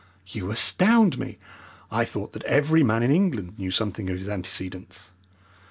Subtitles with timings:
[0.25, 1.37] "You astound me.
[1.91, 5.11] I thought that every man in England knew something of his antecedents.